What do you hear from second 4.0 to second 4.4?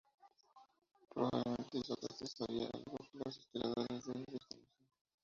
de hoy